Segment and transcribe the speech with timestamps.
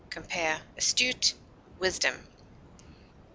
[0.09, 1.35] Compare ASTUTE;
[1.79, 2.25] WISDOM.